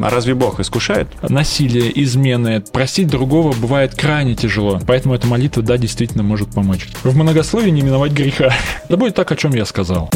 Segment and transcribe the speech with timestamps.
[0.00, 1.08] А разве Бог искушает?
[1.28, 4.80] Насилие, измены, простить другого бывает крайне тяжело.
[4.86, 6.86] Поэтому эта молитва, да, действительно может помочь.
[7.02, 8.52] В многословии не миновать греха.
[8.88, 10.08] Да будет так, о чем я сказал.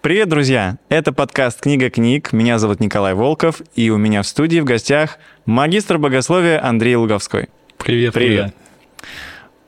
[0.00, 0.78] Привет, друзья!
[0.88, 2.32] Это подкаст «Книга книг».
[2.32, 7.48] Меня зовут Николай Волков, и у меня в студии в гостях магистр богословия Андрей Луговской.
[7.76, 8.54] Привет, привет.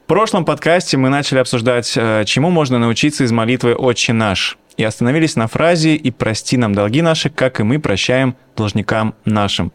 [0.05, 4.85] В прошлом подкасте мы начали обсуждать, э, чему можно научиться из молитвы «Отче наш», и
[4.85, 9.73] остановились на фразе «И прости нам долги наши, как и мы прощаем должникам нашим».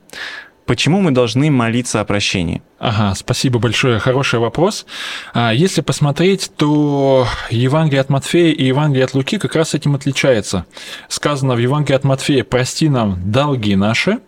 [0.66, 2.64] Почему мы должны молиться о прощении?
[2.80, 4.88] Ага, спасибо большое, хороший вопрос.
[5.34, 10.66] А, если посмотреть, то Евангелие от Матфея и Евангелие от Луки как раз этим отличается.
[11.08, 14.20] Сказано в Евангелии от Матфея «Прости нам долги наши».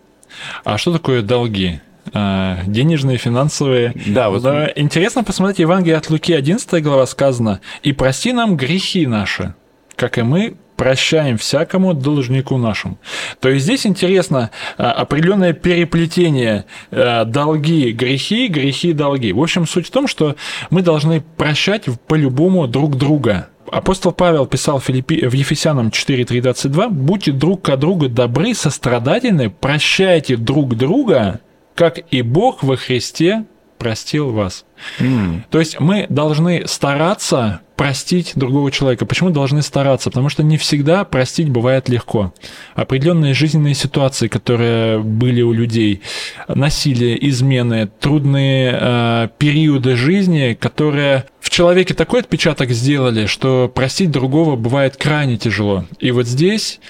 [0.64, 1.80] А что такое долги?
[2.12, 3.92] А, денежные, финансовые.
[4.06, 4.44] Да, вот.
[4.76, 9.54] Интересно посмотреть Евангелие от Луки, 11 глава сказано «И прости нам грехи наши,
[9.98, 12.98] как и мы прощаем всякому должнику нашему.
[13.40, 19.32] То есть здесь интересно а, определенное переплетение а, долги, грехи, грехи, долги.
[19.32, 20.36] В общем, суть в том, что
[20.70, 23.48] мы должны прощать по-любому друг друга.
[23.70, 25.26] Апостол Павел писал Филиппи...
[25.26, 31.40] в Ефесянам 4.3.22 «Будьте друг к другу добры, сострадательны, прощайте друг друга,
[31.74, 33.44] как и Бог во Христе
[33.78, 34.64] простил вас».
[35.00, 35.42] Mm.
[35.50, 39.06] То есть мы должны стараться простить другого человека.
[39.06, 40.10] Почему должны стараться?
[40.10, 42.34] Потому что не всегда простить бывает легко.
[42.74, 46.02] Определенные жизненные ситуации, которые были у людей,
[46.48, 54.56] насилие, измены, трудные э, периоды жизни, которые в человеке такой отпечаток сделали, что простить другого
[54.56, 55.84] бывает крайне тяжело.
[56.00, 56.80] И вот здесь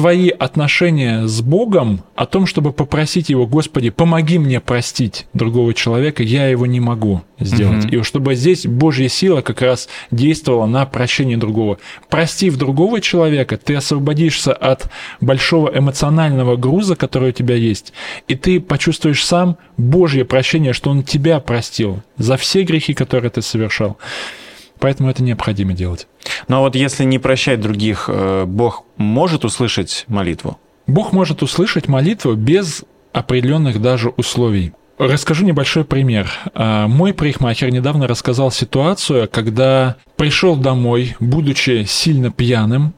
[0.00, 6.22] твои отношения с Богом, о том, чтобы попросить Его, Господи, помоги мне простить другого человека,
[6.22, 7.84] я его не могу сделать.
[7.84, 7.94] Угу.
[7.94, 11.76] И чтобы здесь Божья сила как раз действовала на прощение другого.
[12.08, 14.90] Простив другого человека, ты освободишься от
[15.20, 17.92] большого эмоционального груза, который у тебя есть,
[18.26, 23.42] и ты почувствуешь сам Божье прощение, что Он тебя простил за все грехи, которые ты
[23.42, 23.98] совершал.
[24.78, 26.06] Поэтому это необходимо делать.
[26.48, 30.58] Но вот если не прощать других, э, Бог может услышать молитву?
[30.86, 34.72] Бог может услышать молитву без определенных даже условий.
[34.98, 36.30] Расскажу небольшой пример.
[36.52, 42.92] А, мой парикмахер недавно рассказал ситуацию, когда пришел домой, будучи сильно пьяным,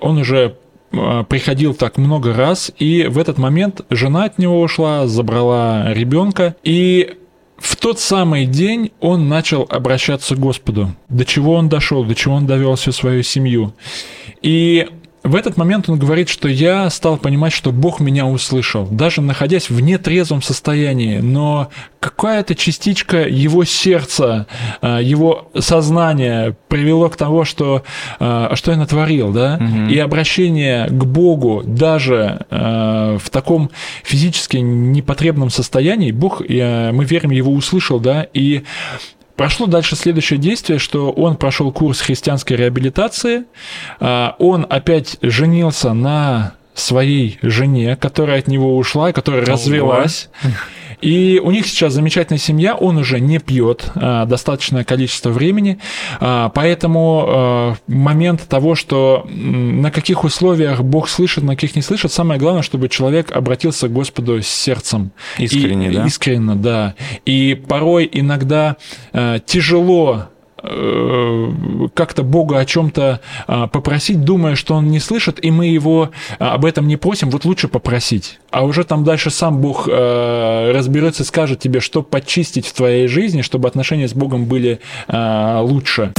[0.00, 0.56] он уже
[0.92, 6.56] а, приходил так много раз, и в этот момент жена от него ушла, забрала ребенка,
[6.64, 7.18] и
[7.62, 10.96] в тот самый день он начал обращаться к Господу.
[11.08, 13.72] До чего он дошел, до чего он довел всю свою семью.
[14.42, 14.88] И
[15.24, 19.70] в этот момент он говорит, что я стал понимать, что Бог меня услышал, даже находясь
[19.70, 21.68] в нетрезвом состоянии, но
[22.00, 24.46] какая-то частичка его сердца,
[24.80, 27.84] а, его сознания привело к тому, что,
[28.18, 29.90] а, что я натворил, да, угу.
[29.90, 33.70] и обращение к Богу даже а, в таком
[34.02, 38.64] физически непотребном состоянии, Бог, мы верим, его услышал, да, и
[39.42, 43.42] Прошло дальше следующее действие, что он прошел курс христианской реабилитации,
[43.98, 50.30] а, он опять женился на своей жене, которая от него ушла, которая развелась.
[51.02, 55.78] И у них сейчас замечательная семья, он уже не пьет а, достаточное количество времени,
[56.20, 62.12] а, поэтому а, момент того, что на каких условиях Бог слышит, на каких не слышит,
[62.12, 65.10] самое главное, чтобы человек обратился к Господу с сердцем.
[65.38, 66.06] Искренне, и, да?
[66.06, 66.94] Искренне, да.
[67.26, 68.76] И порой иногда
[69.12, 70.28] а, тяжело
[70.62, 76.54] как-то Бога о чем-то а, попросить, думая, что Он не слышит, и мы Его а,
[76.54, 78.38] об этом не просим, вот лучше попросить.
[78.50, 83.42] А уже там дальше сам Бог э, разберется скажет тебе, что почистить в твоей жизни,
[83.42, 86.12] чтобы отношения с Богом были а, лучше.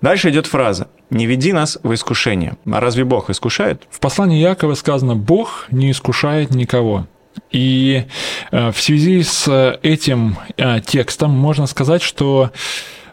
[0.00, 2.56] Дальше идет фраза «Не веди нас в искушение».
[2.70, 3.82] А разве Бог искушает?
[3.90, 7.06] В послании Якова сказано «Бог не искушает никого».
[7.50, 8.04] И
[8.50, 12.50] э, в связи с этим э, текстом можно сказать, что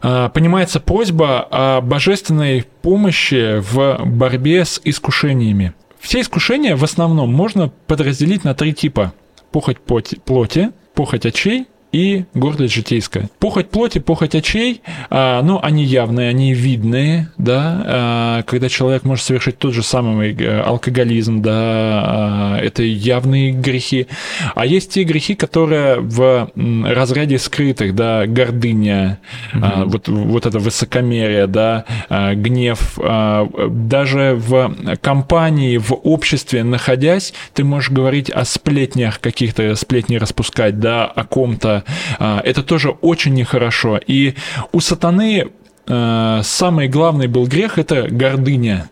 [0.01, 5.73] э, понимается просьба о божественной помощи в борьбе с искушениями.
[5.99, 9.13] Все искушения в основном можно подразделить на три типа.
[9.51, 13.29] Похоть плоти, похоть очей и гордость житейская.
[13.39, 19.25] Похоть плоти, похоть очей, а, ну, они явные, они видные, да, а, когда человек может
[19.25, 24.07] совершить тот же самый э, алкоголизм, да, а, это явные грехи.
[24.55, 29.19] А есть те грехи, которые в разряде скрытых, да, гордыня,
[29.53, 29.63] угу.
[29.63, 37.33] а, вот, вот это высокомерие, да, а, гнев, а, даже в компании, в обществе находясь,
[37.53, 41.76] ты можешь говорить о сплетнях каких-то, сплетни распускать, да, о ком-то,
[42.19, 43.99] а, это тоже очень нехорошо.
[44.05, 44.35] И
[44.71, 45.47] у сатаны
[45.87, 48.89] э, самый главный был грех– это гордыня.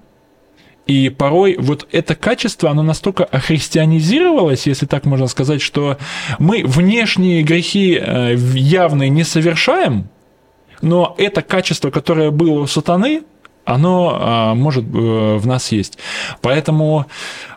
[0.88, 5.98] И порой вот это качество, оно настолько охристианизировалось, если так можно сказать, что
[6.38, 10.10] мы внешние грехи э, явные не совершаем,
[10.82, 13.24] но это качество, которое было у сатаны,
[13.66, 14.88] оно а, может э,
[15.38, 15.98] в нас есть.
[16.42, 17.08] Поэтому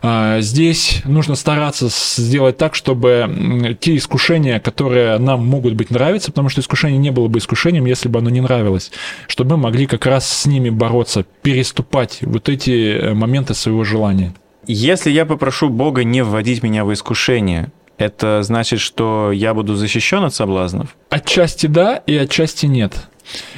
[0.01, 6.49] а, здесь нужно стараться сделать так, чтобы те искушения, которые нам могут быть нравиться, потому
[6.49, 8.91] что искушение не было бы искушением, если бы оно не нравилось,
[9.27, 14.33] чтобы мы могли как раз с ними бороться, переступать вот эти э, моменты своего желания.
[14.65, 20.23] Если я попрошу Бога не вводить меня в искушение, это значит, что я буду защищен
[20.23, 20.95] от соблазнов?
[21.09, 23.09] Отчасти да, и отчасти нет.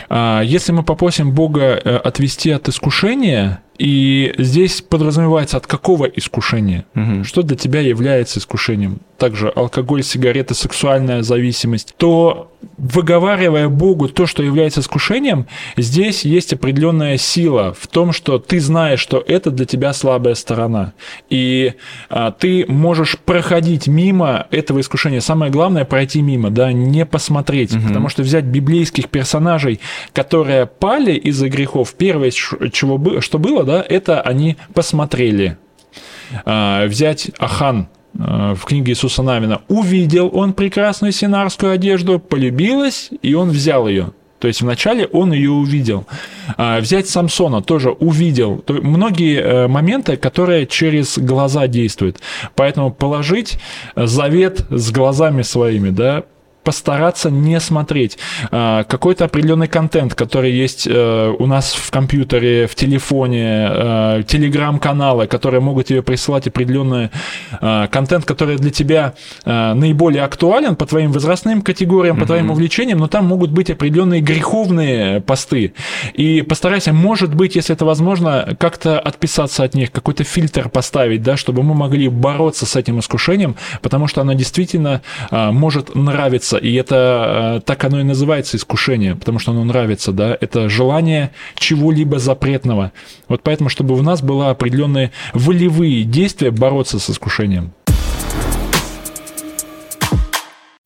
[0.10, 6.86] А, если мы попросим Бога э, отвести от искушения, и здесь подразумевается, от какого искушения?
[6.96, 7.24] Угу.
[7.24, 9.00] Что для тебя является искушением?
[9.22, 11.94] Также алкоголь, сигареты, сексуальная зависимость.
[11.98, 15.46] То, выговаривая Богу то, что является искушением,
[15.78, 20.94] здесь есть определенная сила в том, что ты знаешь, что это для тебя слабая сторона.
[21.30, 21.76] И
[22.10, 25.20] а, ты можешь проходить мимо этого искушения.
[25.20, 27.76] Самое главное пройти мимо, да, не посмотреть.
[27.76, 27.90] Угу.
[27.90, 29.82] Потому что взять библейских персонажей,
[30.14, 35.60] которые пали из-за грехов, первое, чего, что было, да, это они посмотрели.
[36.44, 39.62] А, взять Ахан в книге Иисуса Навина.
[39.68, 44.12] Увидел он прекрасную синарскую одежду, полюбилась, и он взял ее.
[44.42, 46.08] То есть вначале он ее увидел.
[46.58, 48.58] А, взять Самсона тоже увидел.
[48.58, 52.18] То многие э, моменты, которые через глаза действуют.
[52.56, 53.60] Поэтому положить
[53.96, 56.24] завет с глазами своими, да,
[56.64, 58.18] постараться не смотреть.
[58.52, 65.28] А, какой-то определенный контент, который есть э, у нас в компьютере, в телефоне, э, телеграм-каналы,
[65.28, 67.10] которые могут тебе присылать определенный
[67.60, 69.14] э, контент, который для тебя
[69.46, 75.22] наиболее актуален по твоим возрастным категориям, по твоим увлечениям, но там могут быть определенные греховные
[75.22, 75.74] посты.
[76.14, 81.38] И постарайся, может быть, если это возможно, как-то отписаться от них, какой-то фильтр поставить, да,
[81.38, 86.74] чтобы мы могли бороться с этим искушением, потому что оно действительно может нравиться нравится, и
[86.74, 92.20] это э, так оно и называется искушение, потому что оно нравится, да, это желание чего-либо
[92.20, 92.92] запретного.
[93.28, 97.72] Вот поэтому, чтобы у нас было определенные волевые действия бороться с искушением.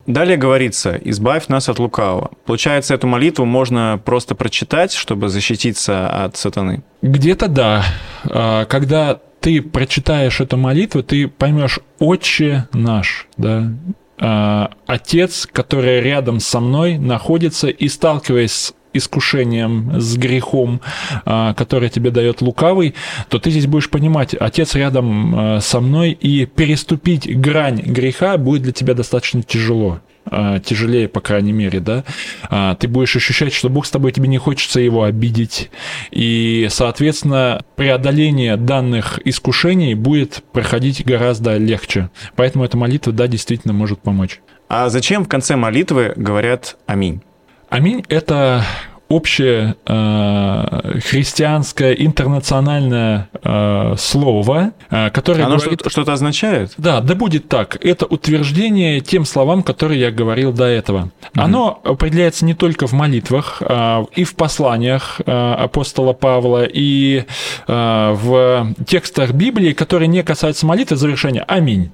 [0.06, 2.30] Далее говорится, избавь нас от лукавого.
[2.44, 6.84] Получается, эту молитву можно просто прочитать, чтобы защититься от сатаны?
[7.02, 7.84] Где-то да.
[8.24, 13.72] А, когда ты прочитаешь эту молитву, ты поймешь «Отче наш», да,
[14.18, 20.80] э, отец, который рядом со мной находится и сталкиваясь с искушением, с грехом,
[21.24, 22.94] э, который тебе дает лукавый,
[23.28, 28.62] то ты здесь будешь понимать, отец рядом э, со мной, и переступить грань греха будет
[28.62, 30.00] для тебя достаточно тяжело.
[30.28, 32.04] А, тяжелее, по крайней мере, да,
[32.50, 35.70] а, ты будешь ощущать, что Бог с тобой, тебе не хочется его обидеть,
[36.10, 42.10] и, соответственно, преодоление данных искушений будет проходить гораздо легче.
[42.34, 44.40] Поэтому эта молитва, да, действительно может помочь.
[44.68, 47.22] А зачем в конце молитвы говорят «Аминь»?
[47.68, 48.64] Аминь– это
[49.08, 55.82] общее э, христианское интернациональное э, слово, э, которое Оно говорит...
[55.86, 56.72] что-то означает?
[56.76, 57.78] Да, да будет так.
[57.84, 61.10] Это утверждение тем словам, которые я говорил до этого.
[61.34, 61.42] Угу.
[61.42, 67.24] Оно определяется не только в молитвах, э, и в посланиях э, апостола Павла, и
[67.66, 71.44] э, в текстах Библии, которые не касаются молитвы завершения.
[71.46, 71.92] Аминь.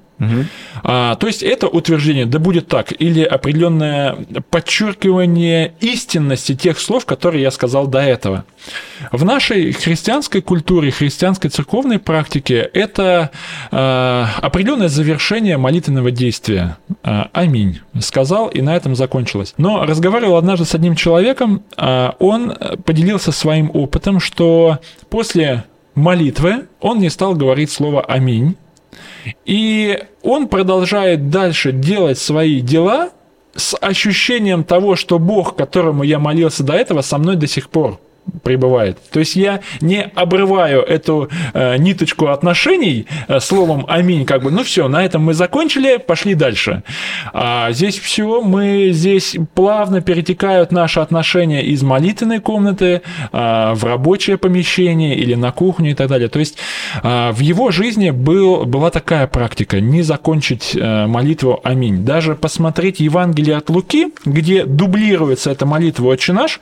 [0.84, 4.16] А, то есть это утверждение, да будет так, или определенное
[4.50, 8.44] подчеркивание истинности тех слов, которые я сказал до этого.
[9.10, 13.30] В нашей христианской культуре, христианской церковной практике это
[13.70, 16.76] а, определенное завершение молитвенного действия.
[17.02, 17.80] А, Аминь.
[18.00, 19.54] Сказал, и на этом закончилось.
[19.58, 22.54] Но разговаривал однажды с одним человеком, а, он
[22.84, 24.78] поделился своим опытом, что
[25.10, 25.64] после
[25.94, 28.56] молитвы он не стал говорить слово «Аминь»,
[29.44, 33.10] и он продолжает дальше делать свои дела
[33.54, 38.00] с ощущением того, что Бог, которому я молился до этого, со мной до сих пор
[38.42, 38.98] пребывает.
[39.10, 44.64] То есть я не обрываю эту э, ниточку отношений э, словом аминь, как бы, ну
[44.64, 46.82] все, на этом мы закончили, пошли дальше.
[47.32, 53.02] А здесь все, мы здесь плавно перетекают наши отношения из молитвенной комнаты
[53.32, 56.28] э, в рабочее помещение или на кухню и так далее.
[56.28, 56.58] То есть
[57.02, 62.04] э, в его жизни был, была такая практика, не закончить э, молитву аминь.
[62.04, 66.60] Даже посмотреть Евангелие от Луки, где дублируется эта молитва «Отче наш»,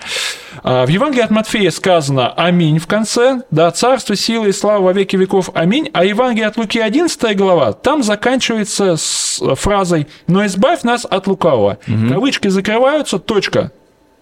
[0.64, 4.84] э, в Евангелии от Матфея Матфея сказано «Аминь» в конце, да, «Царство, сила и слава
[4.84, 10.46] во веки веков, аминь», а Евангелие от Луки 11 глава, там заканчивается с фразой «Но
[10.46, 11.78] избавь нас от лукавого».
[11.88, 12.14] Угу.
[12.14, 13.72] Кавычки закрываются, точка.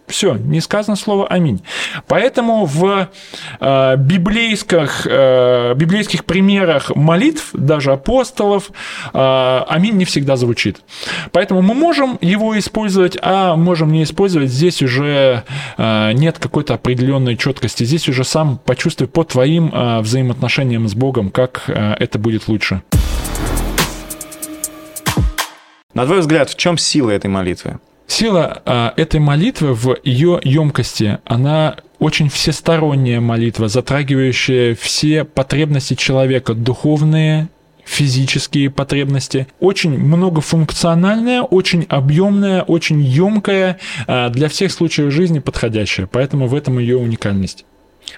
[0.09, 1.63] Все, не сказано слово «Аминь».
[2.07, 3.09] Поэтому в
[3.61, 8.71] э, библейских, э, библейских примерах молитв, даже апостолов,
[9.13, 10.81] э, «Аминь» не всегда звучит.
[11.33, 14.51] Поэтому мы можем его использовать, а можем не использовать.
[14.51, 15.45] Здесь уже
[15.77, 17.85] э, нет какой-то определенной четкости.
[17.85, 22.83] Здесь уже сам почувствуй по твоим э, взаимоотношениям с Богом, как э, это будет лучше.
[25.95, 27.81] На твой взгляд, в чем сила этой молитвы?
[28.09, 36.55] Сила а, этой молитвы в ее емкости, она очень всесторонняя молитва, затрагивающая все потребности человека,
[36.55, 37.49] духовные,
[37.85, 39.47] физические потребности.
[39.61, 46.07] Очень многофункциональная, очень объемная, очень емкая, а, для всех случаев жизни подходящая.
[46.07, 47.67] Поэтому в этом ее уникальность.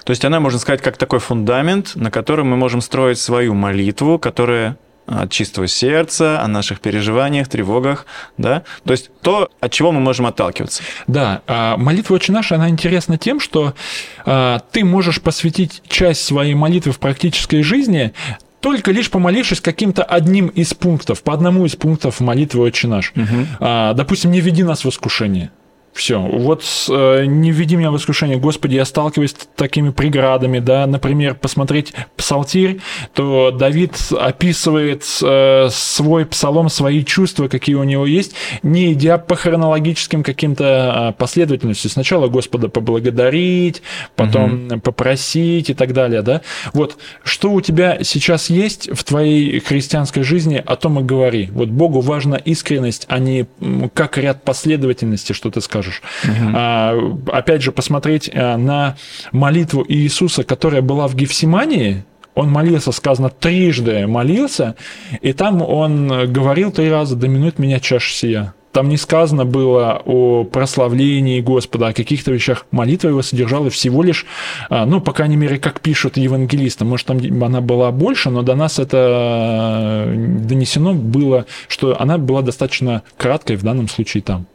[0.04, 4.20] То есть она, можно сказать, как такой фундамент, на котором мы можем строить свою молитву,
[4.20, 4.76] которая
[5.10, 8.06] от чистого сердца, о наших переживаниях, тревогах,
[8.38, 8.62] да?
[8.84, 10.82] То есть то, от чего мы можем отталкиваться.
[11.06, 13.74] Да, а молитва «Отче наш», она интересна тем, что
[14.24, 18.12] а, ты можешь посвятить часть своей молитвы в практической жизни
[18.60, 23.12] только лишь помолившись каким-то одним из пунктов, по одному из пунктов молитвы «Отче наш».
[23.16, 23.46] Угу.
[23.58, 25.50] А, допустим, «Не веди нас в искушение».
[25.92, 26.20] Все.
[26.20, 31.34] Вот э, не введи меня в искушение, Господи, я сталкиваюсь с такими преградами, да, например,
[31.34, 32.80] посмотреть псалтирь,
[33.12, 39.34] то Давид описывает э, свой псалом, свои чувства, какие у него есть, не идя по
[39.34, 41.90] хронологическим каким-то э, последовательностям.
[41.90, 43.82] Сначала Господа поблагодарить,
[44.14, 44.80] потом угу.
[44.80, 46.40] попросить и так далее, да.
[46.72, 51.48] Вот, что у тебя сейчас есть в твоей христианской жизни, о том и говори.
[51.52, 53.46] Вот Богу важна искренность, а не
[53.92, 56.02] как ряд последовательности, что ты скажешь скажешь.
[56.24, 56.50] Угу.
[56.54, 56.98] А,
[57.32, 58.96] опять же, посмотреть э, на
[59.32, 64.76] молитву Иисуса, которая была в Гефсимании, он молился, сказано, трижды молился,
[65.20, 68.54] и там он говорил три раза, доминует меня чаша сия.
[68.72, 72.66] Там не сказано было о прославлении Господа, о каких-то вещах.
[72.70, 74.26] Молитва его содержала всего лишь,
[74.68, 76.84] а, ну, по крайней мере, как пишут евангелисты.
[76.84, 82.42] Может, там она была больше, но до нас это э, донесено было, что она была
[82.42, 84.46] достаточно краткой в данном случае там.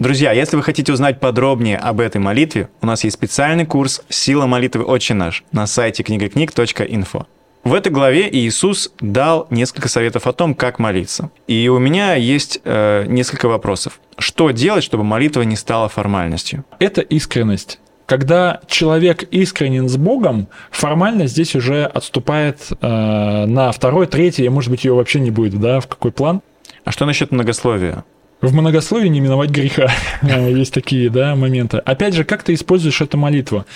[0.00, 4.46] Друзья, если вы хотите узнать подробнее об этой молитве, у нас есть специальный курс «Сила
[4.46, 7.26] молитвы Отче наш» на сайте книгакниг.инфо.
[7.64, 11.30] В этой главе Иисус дал несколько советов о том, как молиться.
[11.46, 14.00] И у меня есть э, несколько вопросов.
[14.16, 16.64] Что делать, чтобы молитва не стала формальностью?
[16.78, 17.78] Это искренность.
[18.06, 24.82] Когда человек искренен с Богом, формальность здесь уже отступает э, на второй, третий, может быть,
[24.82, 26.40] ее вообще не будет, да, в какой план.
[26.86, 28.02] А что насчет многословия?
[28.40, 29.88] В многословии не миновать греха.
[30.22, 31.78] Есть такие да, моменты.
[31.78, 33.66] Опять же, как ты используешь эту молитву?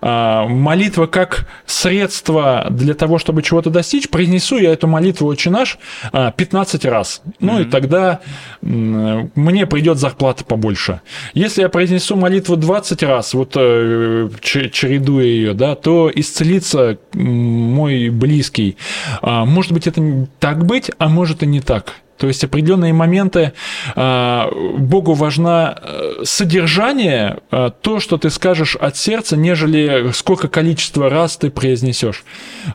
[0.00, 4.08] А, молитва как средство для того, чтобы чего-то достичь.
[4.08, 5.78] Произнесу я эту молитву «Отче наш»
[6.12, 7.22] 15 а, раз.
[7.40, 8.20] Ну и тогда
[8.60, 11.00] мне придет зарплата побольше.
[11.34, 18.76] Если я произнесу молитву 20 раз, вот э, чередуя ее, да, то исцелится мой близкий.
[19.20, 21.94] А, может быть, это так быть, а может и не так.
[22.22, 23.52] То есть определенные моменты
[23.96, 24.48] а,
[24.78, 31.36] Богу важно э, содержание, а, то, что ты скажешь от сердца, нежели сколько количество раз
[31.36, 32.22] ты произнесешь.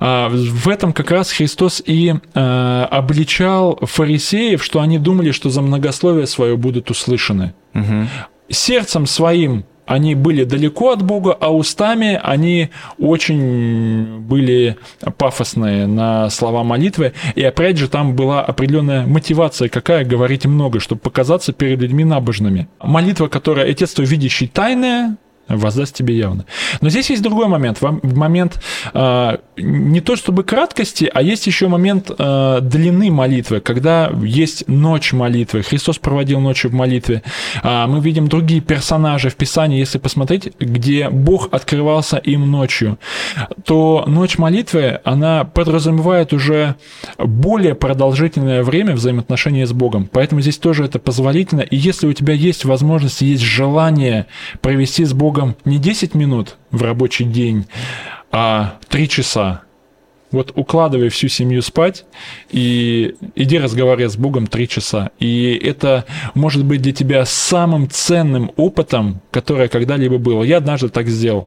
[0.02, 6.28] А, в этом как раз Христос и обличал фарисеев, что они думали, что за многословие
[6.28, 7.54] свое будут услышаны.
[7.74, 8.08] Угу.
[8.50, 14.78] Сердцем своим они были далеко от Бога, а устами они очень были
[15.18, 17.14] пафосные на слова молитвы.
[17.36, 22.68] И опять же, там была определенная мотивация, какая говорить много, чтобы показаться перед людьми набожными.
[22.82, 25.18] Молитва, которая «Отец твой, видящий тайное»,
[25.48, 26.46] воздаст тебе явно.
[26.82, 27.82] Но здесь есть другой момент.
[27.82, 28.62] Момент
[28.94, 35.14] э, не то чтобы краткости, а есть еще момент э, длины молитвы, когда есть ночь
[35.14, 35.64] молитвы.
[35.64, 37.24] Христос проводил ночью в молитве.
[37.64, 42.98] Э, мы видим другие персонажи в Писании, если посмотреть, где Бог открывался им ночью,
[43.66, 46.76] то ночь молитвы, она подразумевает уже
[47.18, 50.10] более продолжительное время взаимоотношения с Богом.
[50.12, 51.62] Поэтому здесь тоже это позволительно.
[51.62, 54.28] И если у тебя есть возможность, есть желание
[54.62, 57.68] провести с Богом Богом не 10 минут в рабочий день,
[58.32, 59.62] а 3 часа.
[60.32, 62.06] Вот укладывай всю семью спать
[62.50, 65.12] и иди разговаривай с Богом три часа.
[65.20, 66.04] И это
[66.34, 70.44] может быть для тебя самым ценным опытом, которое когда-либо было.
[70.44, 71.46] Я однажды так сделал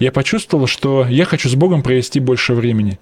[0.00, 2.98] я почувствовал, что я хочу с Богом провести больше времени.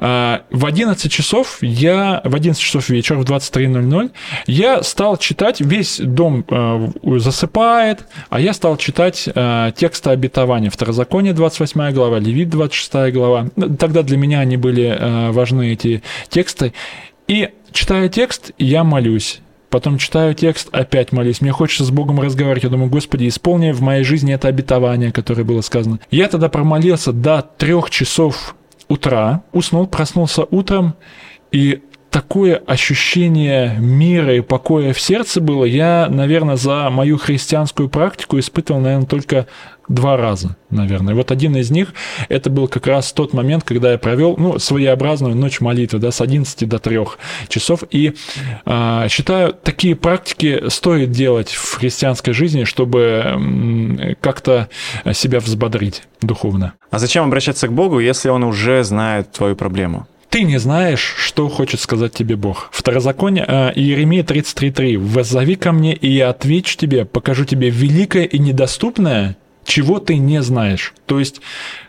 [0.00, 4.10] А, в 11 часов я, в 11 часов вечера, в 23.00,
[4.46, 10.68] я стал читать, весь дом а, засыпает, а я стал читать а, тексты обетования.
[10.68, 13.48] Второзаконие, 28 глава, Левит, 26 глава.
[13.78, 16.74] Тогда для меня они были важны, эти тексты.
[17.28, 21.40] И читая текст, я молюсь потом читаю текст, опять молюсь.
[21.40, 22.64] Мне хочется с Богом разговаривать.
[22.64, 26.00] Я думаю, Господи, исполни в моей жизни это обетование, которое было сказано.
[26.10, 28.54] Я тогда промолился до трех часов
[28.88, 30.94] утра, уснул, проснулся утром,
[31.52, 38.38] и такое ощущение мира и покоя в сердце было, я, наверное, за мою христианскую практику
[38.38, 39.46] испытывал, наверное, только
[39.88, 41.14] два раза, наверное.
[41.14, 41.92] Вот один из них,
[42.28, 46.20] это был как раз тот момент, когда я провел, ну, своеобразную ночь молитвы, да, с
[46.20, 46.98] 11 до 3
[47.48, 47.82] часов.
[47.90, 48.14] И
[48.66, 54.68] э, считаю, такие практики стоит делать в христианской жизни, чтобы как-то
[55.12, 56.74] себя взбодрить духовно.
[56.90, 60.06] А зачем обращаться к Богу, если Он уже знает твою проблему?
[60.30, 62.68] Ты не знаешь, что хочет сказать тебе Бог.
[62.70, 64.96] Второзаконие э, Иеремия 33.3.
[64.96, 70.40] «Воззови ко мне, и я отвечу тебе, покажу тебе великое и недоступное, чего ты не
[70.40, 70.94] знаешь».
[71.06, 71.40] То есть,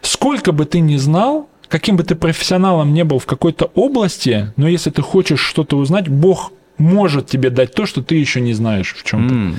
[0.01, 4.67] сколько бы ты ни знал, каким бы ты профессионалом не был в какой-то области, но
[4.67, 8.95] если ты хочешь что-то узнать, Бог может тебе дать то, что ты еще не знаешь
[8.97, 9.35] в чем-то.
[9.35, 9.55] Mm.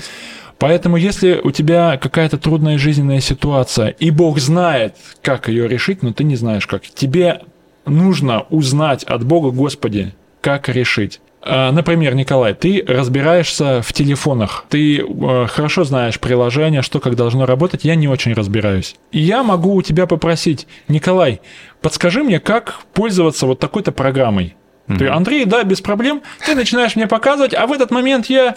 [0.59, 6.12] Поэтому, если у тебя какая-то трудная жизненная ситуация, и Бог знает, как ее решить, но
[6.12, 7.43] ты не знаешь как, тебе
[7.85, 11.21] нужно узнать от Бога, Господи, как решить.
[11.45, 17.47] А, например, Николай, ты разбираешься в телефонах, ты э, хорошо знаешь приложение, что как должно
[17.47, 18.95] работать, я не очень разбираюсь.
[19.11, 21.41] И я могу у тебя попросить, Николай,
[21.81, 24.55] подскажи мне, как пользоваться вот такой-то программой.
[24.87, 24.99] Mm-hmm.
[24.99, 26.23] Ты, Андрей, да, без проблем.
[26.47, 28.55] Ты начинаешь мне показывать, а в этот момент я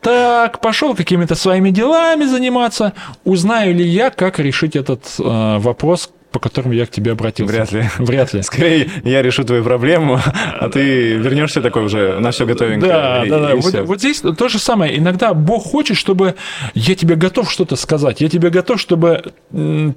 [0.00, 2.94] так, пошел какими-то своими делами заниматься.
[3.24, 7.52] Узнаю ли я, как решить этот э, вопрос, по которым я к тебе обратился.
[7.52, 7.84] Вряд ли.
[7.98, 8.42] Вряд ли.
[8.42, 10.20] Скорее, я решу твою проблему,
[10.58, 12.92] а ты вернешься такой уже на все готовенькое.
[12.92, 13.52] Да, и, да, да.
[13.52, 14.96] И вот, вот здесь то же самое.
[14.98, 16.34] Иногда Бог хочет, чтобы
[16.74, 18.20] я тебе готов что-то сказать.
[18.20, 19.32] Я тебе готов, чтобы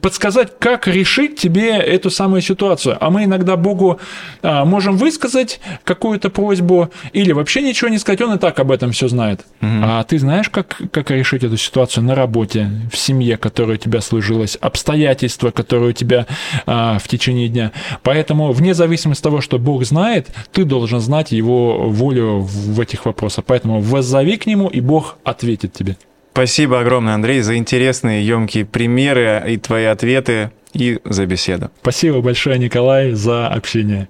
[0.01, 2.97] подсказать, как решить тебе эту самую ситуацию.
[2.99, 3.99] А мы иногда Богу
[4.41, 8.21] а, можем высказать какую-то просьбу или вообще ничего не сказать.
[8.21, 9.41] Он и так об этом все знает.
[9.61, 9.69] Угу.
[9.83, 14.01] А ты знаешь, как, как решить эту ситуацию на работе, в семье, которая у тебя
[14.01, 16.20] сложилась, обстоятельства, которые у тебя
[16.65, 17.71] а, в течение дня.
[18.03, 23.05] Поэтому, вне зависимости от того, что Бог знает, ты должен знать Его волю в этих
[23.05, 23.45] вопросах.
[23.45, 25.97] Поэтому воззови к Нему, и Бог ответит тебе.
[26.33, 31.71] Спасибо огромное, Андрей, за интересные, емкие примеры и твои ответы, и за беседу.
[31.81, 34.07] Спасибо большое, Николай, за общение.